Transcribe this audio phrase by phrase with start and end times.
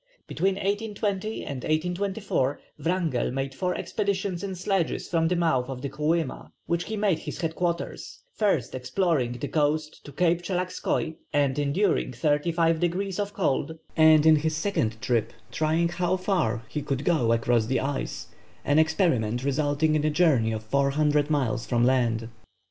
[0.25, 5.91] Between 1820 and 1824 Wrangell made four expeditions in sledges from the mouth of the
[5.91, 12.13] Kolyma, which he made his headquarters, first exploring the coast to Cape Tchelagskoi, and enduring
[12.13, 17.05] thirty five degrees of cold; and in his second trip trying how far he could
[17.05, 18.29] go across the ice,
[18.65, 22.29] an experiment resulting in a journey of 400 miles from the land.